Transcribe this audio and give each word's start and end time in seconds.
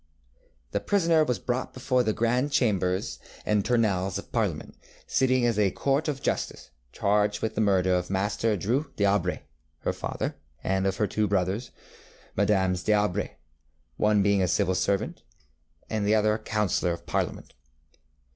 ŌĆ£The 0.73 0.87
prisoner 0.87 1.23
was 1.23 1.37
brought 1.37 1.75
before 1.75 2.01
the 2.01 2.11
Grand 2.11 2.51
Chambers 2.51 3.19
and 3.45 3.63
Tournelles 3.63 4.17
of 4.17 4.31
Parliament, 4.31 4.73
sitting 5.05 5.45
as 5.45 5.59
a 5.59 5.69
court 5.69 6.07
of 6.07 6.23
justice, 6.23 6.71
charged 6.91 7.43
with 7.43 7.53
the 7.53 7.61
murder 7.61 7.93
of 7.93 8.09
Master 8.09 8.57
Dreux 8.57 8.89
dŌĆÖAubray, 8.97 9.41
her 9.81 9.93
father, 9.93 10.37
and 10.63 10.87
of 10.87 10.97
her 10.97 11.05
two 11.05 11.27
brothers, 11.27 11.69
MM. 12.35 12.71
dŌĆÖAubray, 12.73 13.29
one 13.97 14.23
being 14.23 14.47
civil 14.47 14.73
lieutenant, 14.73 15.21
and 15.87 16.03
the 16.07 16.15
other 16.15 16.33
a 16.33 16.39
counsellor 16.39 16.93
of 16.93 17.05
Parliament. 17.05 17.53